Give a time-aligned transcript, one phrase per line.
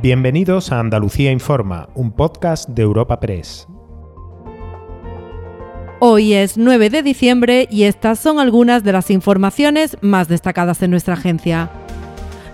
[0.00, 3.66] Bienvenidos a Andalucía Informa, un podcast de Europa Press.
[5.98, 10.92] Hoy es 9 de diciembre y estas son algunas de las informaciones más destacadas en
[10.92, 11.68] nuestra agencia.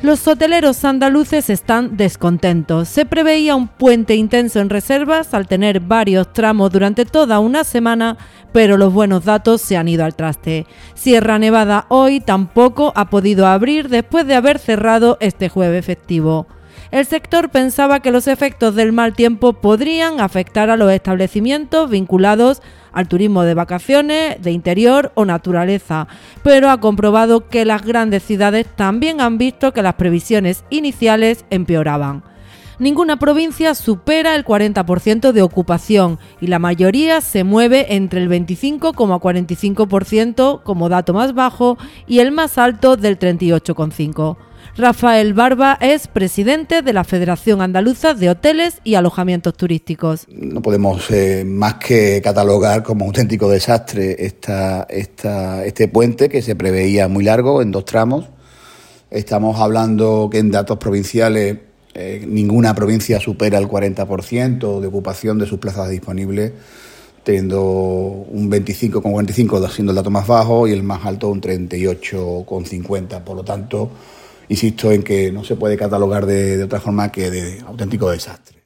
[0.01, 2.89] Los hoteleros andaluces están descontentos.
[2.89, 8.17] Se preveía un puente intenso en reservas al tener varios tramos durante toda una semana,
[8.55, 10.67] pero los buenos datos se han ido al traste.
[10.95, 16.47] Sierra Nevada hoy tampoco ha podido abrir después de haber cerrado este jueves festivo
[16.95, 22.63] el sector pensaba que los efectos del mal tiempo podrían afectar a los establecimientos vinculados
[22.93, 26.07] al turismo de vacaciones, de interior o naturaleza,
[26.45, 32.23] pero ha comprobado que las grandes ciudades también han visto que las previsiones iniciales empeoraban.
[32.79, 40.63] Ninguna provincia supera el 40% de ocupación y la mayoría se mueve entre el 25,45%
[40.63, 44.37] como dato más bajo y el más alto del 38,5%.
[44.77, 50.27] Rafael Barba es presidente de la Federación Andaluza de Hoteles y Alojamientos Turísticos.
[50.29, 56.57] No podemos eh, más que catalogar como auténtico desastre esta, esta, este puente que se
[56.57, 58.27] preveía muy largo en dos tramos.
[59.13, 61.57] Estamos hablando que en datos provinciales
[61.95, 66.51] eh, ninguna provincia supera el 40% de ocupación de sus plazas disponibles,
[67.23, 73.23] teniendo un 25,45 siendo el dato más bajo y el más alto un 38,50.
[73.23, 73.91] Por lo tanto,
[74.49, 78.65] insisto en que no se puede catalogar de, otra forma que de auténtico desastre.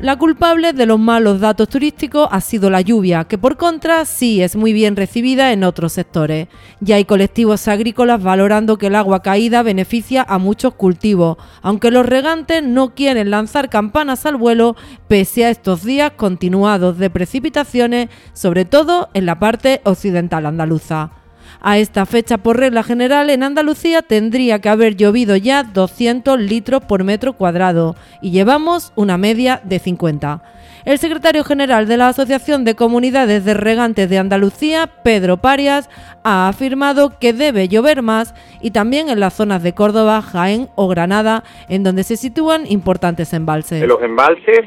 [0.00, 4.40] La culpable de los malos datos turísticos ha sido la lluvia, que por contra sí
[4.40, 6.48] es muy bien recibida en otros sectores.
[6.80, 12.06] Ya hay colectivos agrícolas valorando que el agua caída beneficia a muchos cultivos, aunque los
[12.06, 14.74] regantes no quieren lanzar campanas al vuelo
[15.06, 21.19] pese a estos días continuados de precipitaciones, sobre todo en la parte occidental andaluza.
[21.60, 26.84] A esta fecha, por regla general, en Andalucía tendría que haber llovido ya 200 litros
[26.84, 30.42] por metro cuadrado y llevamos una media de 50.
[30.84, 35.90] El secretario general de la Asociación de Comunidades de Regantes de Andalucía, Pedro Parias,
[36.24, 40.88] ha afirmado que debe llover más y también en las zonas de Córdoba, Jaén o
[40.88, 43.82] Granada, en donde se sitúan importantes embalses.
[43.82, 44.60] En los embalses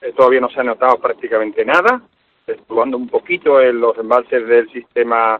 [0.00, 2.02] eh, todavía no se ha notado prácticamente nada,
[2.76, 5.38] un poquito en los embalses del sistema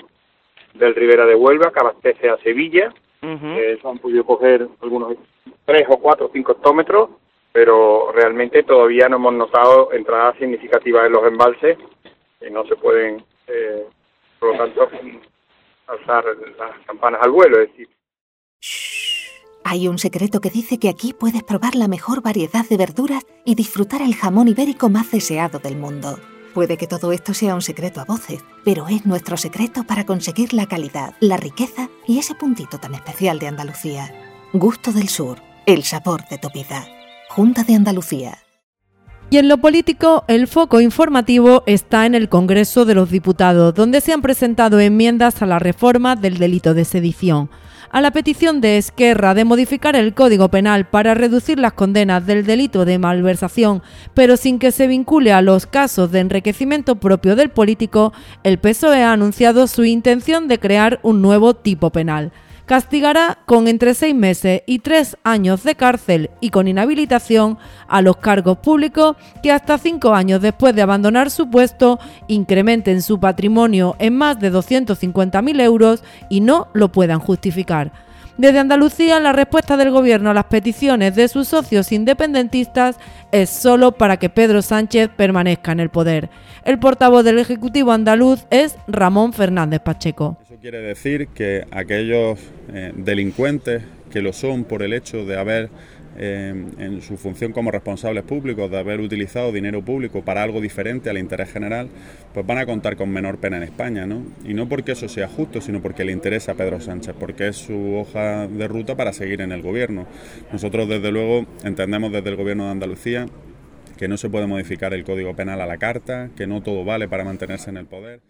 [0.75, 2.93] del Ribera de Huelva, que abastece a Sevilla.
[3.23, 5.15] Uh han podido coger algunos
[5.67, 7.11] tres o cuatro o cinco hectómetros,
[7.53, 11.79] pero realmente todavía no hemos notado entradas significativas en los embalses
[12.41, 13.87] y no se pueden, eh,
[14.39, 14.89] por lo tanto,
[15.87, 16.25] alzar
[16.59, 17.61] las campanas al vuelo.
[17.61, 17.89] Es decir,
[19.65, 23.55] Hay un secreto que dice que aquí puedes probar la mejor variedad de verduras y
[23.55, 26.17] disfrutar el jamón ibérico más deseado del mundo.
[26.55, 30.53] Puede que todo esto sea un secreto a voces, pero es nuestro secreto para conseguir
[30.53, 34.13] la calidad, la riqueza y ese puntito tan especial de Andalucía.
[34.53, 36.89] Gusto del Sur, el sabor de tu vida.
[37.29, 38.39] Junta de Andalucía.
[39.31, 44.01] Y en lo político, el foco informativo está en el Congreso de los Diputados, donde
[44.01, 47.49] se han presentado enmiendas a la reforma del delito de sedición
[47.91, 52.47] a la petición de Esquerra de modificar el Código Penal para reducir las condenas del
[52.47, 53.83] delito de malversación,
[54.15, 58.13] pero sin que se vincule a los casos de enriquecimiento propio del político,
[58.45, 62.33] el PSOE ha anunciado su intención de crear un nuevo tipo penal
[62.71, 67.59] castigará con entre seis meses y tres años de cárcel y con inhabilitación
[67.89, 71.99] a los cargos públicos que hasta cinco años después de abandonar su puesto
[72.29, 77.91] incrementen su patrimonio en más de 250.000 euros y no lo puedan justificar.
[78.41, 82.97] Desde Andalucía, la respuesta del Gobierno a las peticiones de sus socios independentistas
[83.33, 86.31] es solo para que Pedro Sánchez permanezca en el poder.
[86.65, 90.39] El portavoz del Ejecutivo andaluz es Ramón Fernández Pacheco.
[90.43, 92.39] Eso quiere decir que aquellos
[92.73, 95.69] eh, delincuentes que lo son por el hecho de haber
[96.19, 101.19] en su función como responsables públicos de haber utilizado dinero público para algo diferente al
[101.19, 101.89] interés general,
[102.35, 104.23] pues van a contar con menor pena en España, ¿no?
[104.45, 107.57] Y no porque eso sea justo, sino porque le interesa a Pedro Sánchez, porque es
[107.57, 110.07] su hoja de ruta para seguir en el gobierno.
[110.53, 113.27] Nosotros, desde luego, entendemos desde el gobierno de Andalucía
[113.97, 117.07] que no se puede modificar el Código Penal a la carta, que no todo vale
[117.07, 118.30] para mantenerse en el poder.